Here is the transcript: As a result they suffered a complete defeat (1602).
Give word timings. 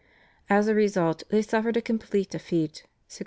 As 0.49 0.67
a 0.67 0.73
result 0.73 1.21
they 1.29 1.43
suffered 1.43 1.77
a 1.77 1.81
complete 1.83 2.31
defeat 2.31 2.85
(1602). 2.85 2.87